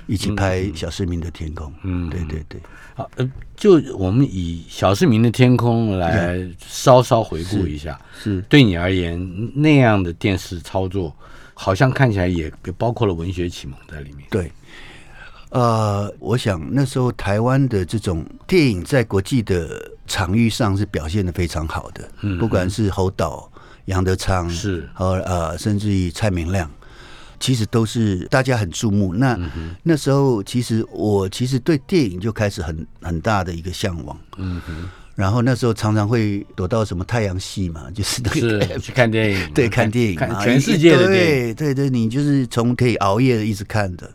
[0.09, 1.69] 一起拍《小市民的天空》。
[1.85, 2.61] 嗯对对对，
[2.97, 9.17] 好，呃，就我们以《小市民的天空》来稍稍回顾一下，是对你而言
[9.55, 11.15] 那样的电视操作，
[11.55, 14.27] 好像看起来也也包括了文学启蒙在里面。
[14.29, 14.51] 对。
[15.51, 22.09] 呃，我想那时候台湾的这种电影在国际的场域上是表现的非常好的，
[22.41, 23.49] 不管是侯导、
[23.85, 26.69] 杨德昌是和呃，甚至于蔡明亮，
[27.39, 29.15] 其实都是大家很注目。
[29.15, 29.39] 那、
[29.83, 41.55] 那时候其实我其实对电影就开始很很大的一个向往，嗯哼，然后那时候常常会躲到什么太阳系嘛， 就是那个是去看电影，对看电影看，全世界的电影。
[41.55, 44.11] 对对对，你就是从可以熬夜一直看的。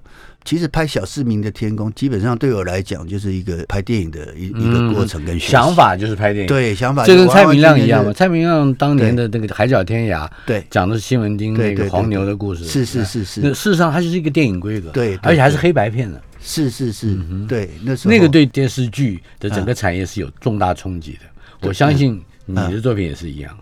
[0.46, 5.74] 其实拍《小市民的天空》，基本上对我来讲就是一个拍电影的一一个过程跟嗯想。
[5.74, 8.14] 法就是拍电影，，对，想法就跟蔡明亮一样嘛。
[8.14, 16.22] 蔡明亮当年的那个《海角天涯》，对讲的是西门町那个黄牛的故事，是是是是那事实上它就是一个电影规格，对对而且还是黑白片的。
[16.40, 21.20] 是是是，对，那时候那个对电视剧的整个产业是有重大冲击的。
[21.68, 23.58] 我相信你的作品也是一样。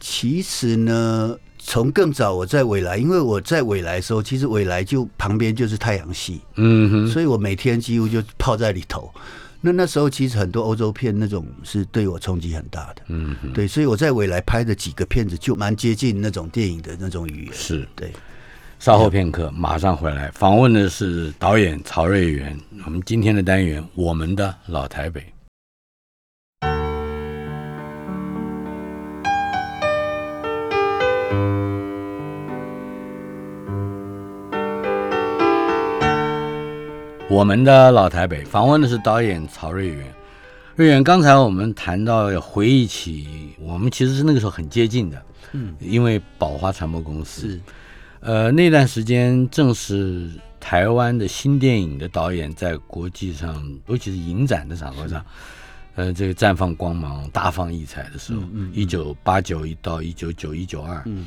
[0.00, 1.34] 其实呢，
[1.66, 9.10] 从更早我在未来，因为我在未来的时候，其实未来就旁边就是太阳系，嗯哼，所以我每天几乎就泡在里头。
[9.60, 17.88] 那那时候其实很多欧洲片那种是对我冲击很大的，嗯哼，对，所以我在未来拍的几个片子就蛮接近那种电影的那种语言，是。
[17.96, 18.12] 对。
[18.80, 20.30] 稍后片刻，马上回来。
[20.34, 22.58] 访问的是导演曹瑞元。
[22.84, 25.20] 我们今天的单元《我们的老台北》。
[37.28, 40.06] 我们的老台北访问的是导演曹瑞元。
[40.76, 47.60] 瑞元，刚才我们谈到回忆起，我们其实是那个时候很接近的，嗯，因为宝华传播公司。
[48.20, 55.24] 呃，那段时间正是台湾的新电影的导演在国际上，尤其是影展的场合上，
[55.96, 61.26] 呃，这个绽放光芒、大放异彩的时候，一九八九一到一九九一九二，嗯，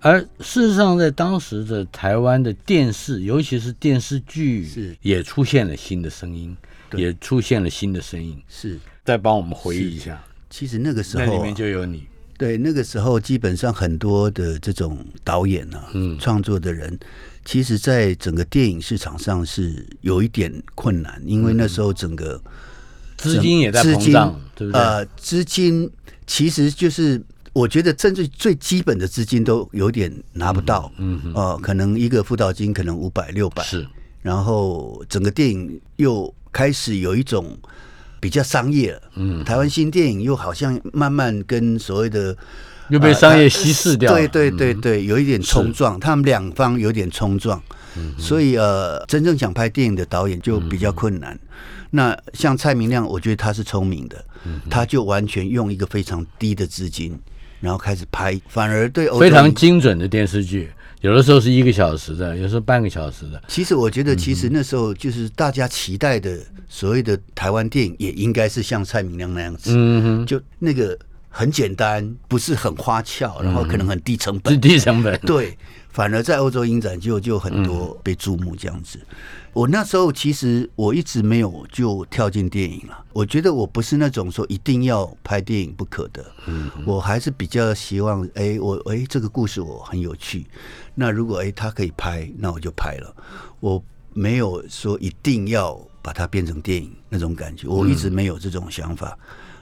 [0.00, 4.96] 而事实上，在当时的台湾的电视，尤其是电视剧，是。
[5.02, 6.56] 也出现了新的声音，
[6.92, 8.40] 也出现了新的声音。
[8.48, 8.78] 是。
[9.04, 12.06] 再帮我们回忆一下，其实那个时候、啊那里面，就有你，
[12.38, 16.16] 对那个时候基本上很多的这种导演啊，嗯。
[16.18, 16.96] 创作的人，
[17.44, 22.40] 其实在整个电影市场上是有一点困难，因为那时候整个
[23.24, 24.80] 资金也在膨胀，对不对？
[24.80, 25.90] 呃，资金
[26.26, 33.86] 其实就是我觉得甚至最基本的资金都有点拿不到，嗯嗯呃，可能一个辅导金可能五百六百，是，
[34.22, 37.56] 然后整个电影又开始有一种
[38.20, 42.36] 比较商业了，嗯，台湾新电影又好像慢慢跟所谓的
[42.88, 44.10] 又被商业稀释掉。
[44.10, 44.18] 了。
[44.18, 47.62] 对对对对，有一点冲撞，他们两方有点冲撞，
[48.18, 51.38] 所以呃，真正想拍电影的导演就比较困难。
[51.96, 54.24] 那像蔡明亮，我觉得他是聪明的，
[54.68, 57.16] 他就完全用一个非常低的资金，
[57.60, 63.40] 然后开始拍，反而对非常精准的电视剧，有的时候是一个小时的，有时候半个小时的。
[63.46, 66.36] 其实我觉得，其实那时候就是大家期待的
[66.68, 69.70] 所谓的台湾电影，也应该是像蔡明亮那样子，
[70.26, 75.16] 就那个很简单，不是很花俏，然后可能很低成本是，低成本。
[75.20, 75.56] 对，
[75.90, 78.98] 反而在欧洲影展就就很多被注目这样子。
[79.54, 90.44] 我那时候其实我一直没有就跳进电影了，我觉得我不是那种说一定要拍电影不可的，嗯，我还是比较希望，哎，我哎这个故事我很有趣，
[90.94, 93.14] 那如果哎他可以拍，那我就拍了，
[93.60, 99.16] 我没有说一定要把它变成电影那种感觉，我一直没有这种想法，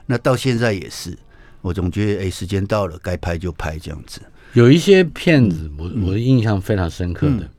[0.07, 1.17] 那到现在也是，
[1.61, 4.23] 我总觉得哎时间到了该拍就拍这样子。
[4.55, 7.51] 有一些片子，我我的印象非常深刻的，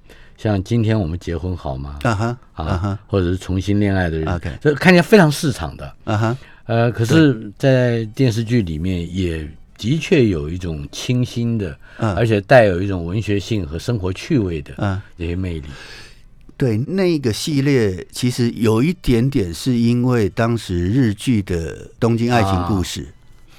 [0.44, 2.00] 像今天我们结婚好吗？
[2.04, 5.86] 啊哈啊啊哈，或者是重新恋爱的人 OK 这看起来非常市场的。
[6.04, 15.64] 啊哈，呃，可是，在电视剧里面也的确有一种清新的，嗯而且带有一种文学性和生活趣味的嗯这些魅力。
[16.58, 23.02] 对，那个系列其实有一点点是因为当时日剧的《东京爱情故事》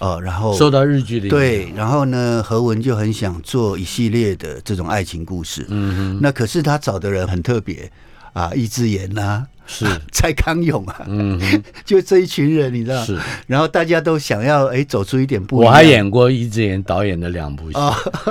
[0.05, 5.65] 哦，然后受到日剧的影响对，然后呢，何文就很想做一系列的这种爱情故事。
[5.71, 7.91] 嗯哼，那可是他找的人很特别
[8.35, 13.03] 啊，易智言呐、是，蔡康永啊，嗯哼，就这一群人，你知道？
[13.07, 13.19] 是。
[13.47, 15.69] 然后大家都想要哎走出一点不一样。
[15.71, 17.79] 我还演过易智言导演的两部戏，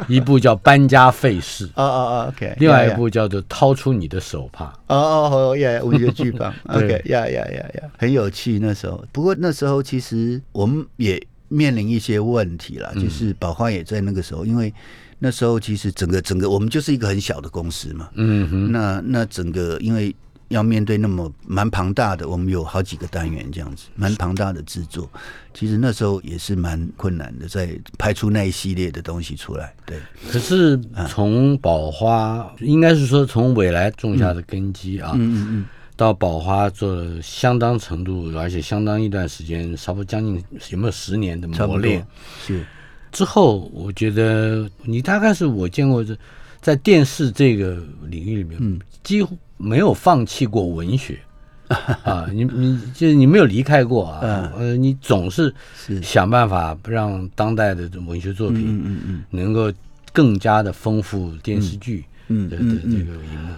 [0.08, 4.66] 一部叫《搬家费事》，哦哦哦，OK，另外一部叫做《掏出你的手帕》。
[4.94, 9.04] 哦哦哦呀，文学剧坊 对，OK，呀呀呀呀，很有趣那时候。
[9.12, 11.22] 不过那时候其实我们也
[11.54, 14.74] 面临一些问题啦，就是宝花也在那个时候，因为
[15.20, 20.14] 那时候其实整个整个我们就是一个很小的公司嘛，嗯哼，那那整个因为
[20.50, 25.10] 要面对那么蛮庞大的，我们有好几个单元这样子，蛮庞大的制作，
[25.54, 29.74] 其实那时候也是蛮困难的，在拍出那一系列的东西出来。
[29.86, 29.98] 对，
[30.32, 35.66] 可是从宝花，应该是说从未来种下的根基啊，嗯嗯
[35.96, 42.06] 到宝华做了相当程度，而且相当一段时间，差不多将近有没有十年的磨练。
[42.46, 42.66] 是。
[43.12, 46.18] 之后，我觉得你大概是我见过这
[46.60, 47.78] 在电视这个
[48.08, 48.80] 领域里面，嗯。
[49.04, 51.20] 几乎没有放弃过文学，
[51.68, 56.02] 啊，你你就是你没有离开过啊，呃，你总是是。
[56.02, 59.72] 想办法让当代的文学作品嗯嗯能够
[60.12, 62.92] 更加的丰富电视剧嗯的的嗯嗯。
[62.92, 63.54] 这个荧幕。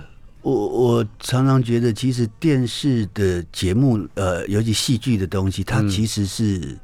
[0.46, 5.90] 我我常常觉得，其实电视的节目，呃，尤其戏剧的东西，它嗯。
[5.90, 6.78] 其实是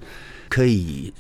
[0.50, 1.14] 可以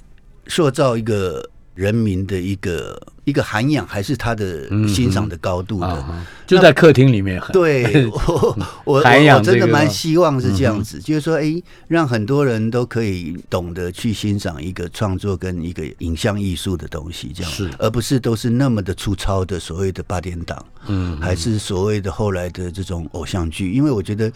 [0.47, 6.05] 塑造一个人民的一个一个涵养，还是他的欣赏的高度的。
[6.47, 9.03] 就在客厅里面对 我我
[9.41, 17.69] 真的蛮希望是这样子，就是说，哎，让很多人都可以懂得去欣赏一个创作跟一个影像艺术的东西，这样是。
[17.77, 21.17] 而不是都是那么的粗糙的所谓的八点档，嗯。
[21.21, 24.29] 还是所谓的后来的这种偶像剧，因为我觉得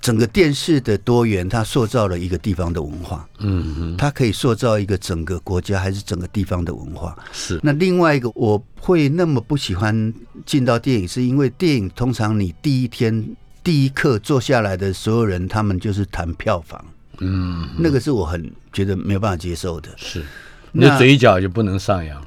[0.00, 3.96] 整个电视的多元，它塑造了一个地方的文化，嗯嗯。
[3.96, 7.16] 它可以塑造一个整个国家还是整个地方的文化。
[7.32, 7.58] 是。
[7.62, 10.12] 那另外一个，我会那么不喜欢
[10.44, 16.84] 进到电影，是因为电影通常你第一天第一刻坐下来的所有人，他们就是谈票房，
[17.18, 19.90] 嗯那个是我很觉得没有办法接受的。
[19.96, 20.24] 是，
[20.72, 22.24] 你的那嘴角就不能上扬。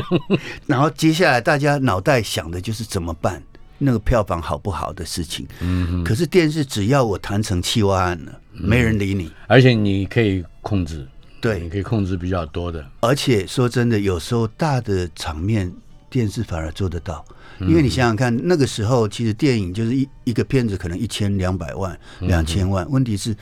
[0.66, 3.42] 然后接下来大家脑袋想的就是怎么办，
[3.78, 5.46] 那个票房好不好的事情。
[5.60, 9.32] 嗯可是电视只要我谈成企划案了，没人理你。
[9.46, 11.06] 而且你可以控制，
[11.36, 12.84] 你对，可以控制比较多的。
[13.00, 15.72] 而且说真的，有时候大的场面
[16.10, 17.24] 电视反而做得到，
[17.60, 23.36] 因为你想想看，那个时候其实电影就是一一个片子可能一千两百万、两千万，问题是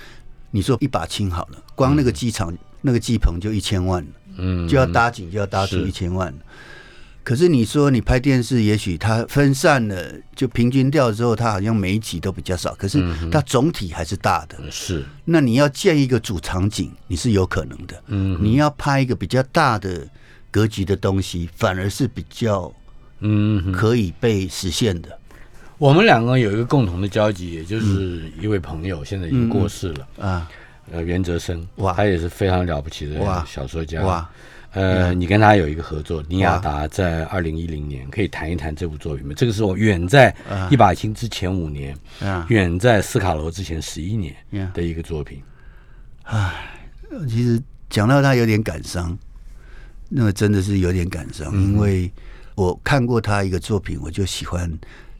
[0.50, 6.38] 你说一把青好了，光那个机场、那个机棚就一千万了，嗯，就要搭景就要搭出一千万了。
[7.24, 13.02] 可是你说你拍电视，也许它分散了，就平均掉之后，它好像每一集都比较少，可是
[13.32, 14.58] 它总体还是大的。
[14.70, 18.00] 是那你要建一个主场景，你是有可能的。
[18.08, 20.06] 嗯你要拍一个比较大的
[20.50, 22.70] 格局的东西，反而是比较
[23.20, 25.08] 嗯，可以被实现的。
[25.78, 30.06] 我们两个有一个共同的交集，也就是一位朋友，现在已经过世了。
[30.20, 30.48] 啊，
[30.92, 34.02] 呃，袁哲生，哇他也是非常了不起的哇小说家。
[34.02, 34.30] 哇，
[34.74, 39.32] 呃，你跟他有一个合作，尼亚达在二零一零年，可以谈一谈这部作品吗？
[39.36, 40.34] 这个是我远在
[40.70, 45.40] 一把琴之前五年，啊，远在斯卡罗之前十一年呀的一个作品。
[46.24, 46.52] 唉
[47.28, 49.16] 其实讲到他有点感伤，
[50.08, 52.10] 那个真的是有点感伤，因为
[52.56, 54.70] 我看过他一个作品，我就喜欢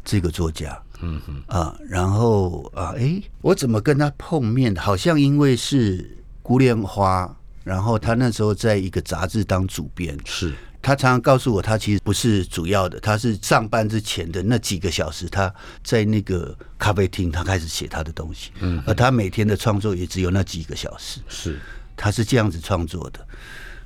[0.05, 0.77] 这个作家。
[1.01, 4.75] 嗯哼，啊，然后啊，哎，我怎么跟他碰面？
[4.75, 10.55] 好像因为是孤恋花，然后他那时候在一个杂志当主编，是。
[10.81, 15.51] 他常常告诉我，他其实不是主要的，他是上班之前的那几个小时，他
[15.83, 21.59] 在那个咖啡厅，他开始写他的东西，嗯，而他每天的创作也只有那几个小时，是，
[21.97, 23.27] 他是这样子创作的。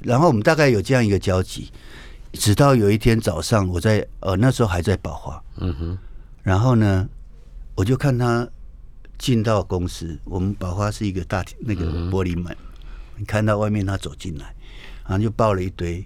[0.01, 1.71] 然后我们大概有这样一个交集，
[2.33, 5.99] 直到有一天早上，我在呃那时候还在宝华，嗯哼，
[6.43, 7.09] 然后呢，
[7.77, 8.45] 我就看他
[9.19, 12.57] 进到公司，我们宝华是一个大那个玻璃门，
[13.19, 14.55] 你看到外面他走进来，
[15.05, 16.05] 然后就抱了一堆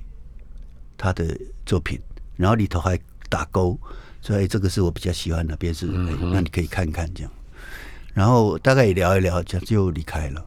[0.97, 2.01] 他的作品，
[2.37, 2.99] 然后里头还
[3.29, 3.79] 打勾，
[4.23, 7.33] 说哎这个是我比较喜欢的，边是、哎那你可以看看这样。
[8.15, 10.45] 然后大概也聊一聊，就就离开了。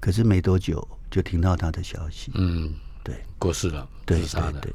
[0.00, 2.72] 可是没多久就听到他的消息，嗯，
[3.02, 4.72] 对过世了，对对对。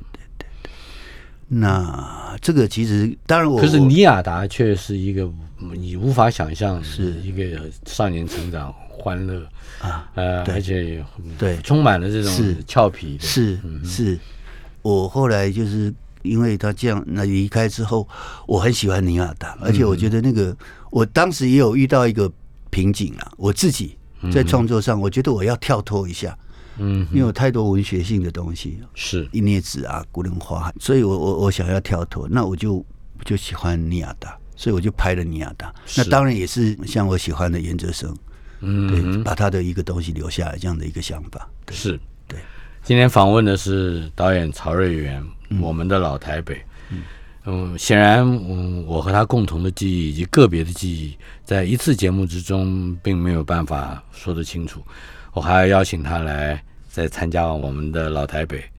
[1.49, 5.29] 那这个其实当然我可是尼亚达却是一个
[5.73, 7.15] 你无法想象是。
[7.23, 9.43] 一个少年成长、欢乐
[9.81, 10.53] 啊呃，对。
[10.55, 11.03] 而且
[11.37, 11.57] 对。
[11.57, 12.55] 充满了这种是。
[12.65, 14.19] 俏皮的，是是，
[14.83, 18.07] 我后来就是因为他这样那离开之后，
[18.45, 20.55] 我很喜欢尼亚达，而且我觉得那个
[20.91, 22.31] 我当时也有遇到一个
[22.69, 23.97] 瓶颈啊，我自己
[24.31, 26.48] 在创作上，我觉得我要跳脱一下，嗯，
[26.80, 29.27] 因为有太多文学性的东西，是。
[29.32, 32.86] 一捏子啊、古灵花，所以我我我想要跳脱，那我就
[33.25, 35.73] 就喜欢尼亚达，所以我就拍了尼亚达。
[35.97, 38.09] 那当然也是像我喜欢的严哲生，
[38.59, 41.49] 对，嗯，把他的一个东西留下来这样的一个想法。
[41.65, 41.99] 对是。
[42.27, 42.39] 对。
[42.84, 45.23] 今天访问的是导演曹瑞元，
[45.59, 46.61] 我们的老台北。
[47.45, 54.84] 嗯，显然，嗯，我和他共同的记忆以及个别的记忆，在一次节目之中并没有办法说得清楚。
[55.34, 58.78] 我还要邀请他来在参加我们的老台北。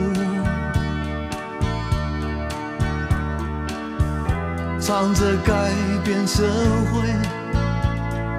[4.91, 5.71] 藏着改
[6.03, 6.43] 变社
[6.91, 7.07] 会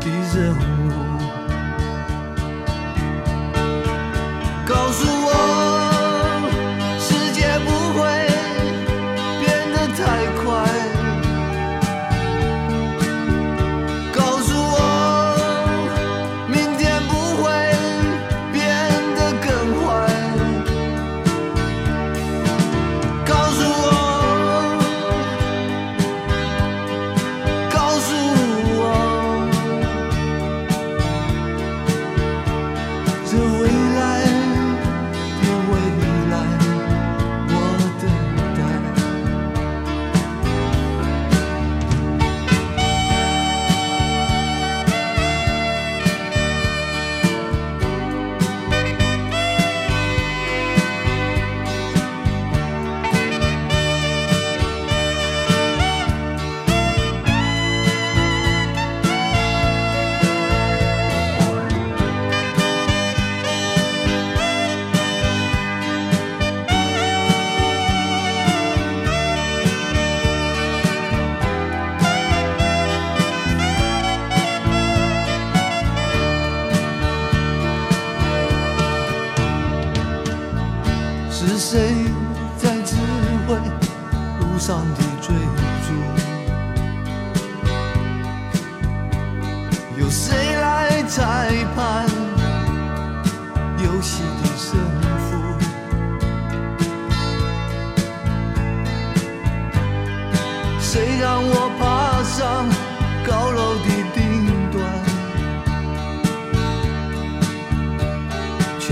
[0.00, 0.92] 的任务。
[4.66, 5.61] 告诉我。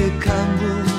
[0.01, 0.90] 也看不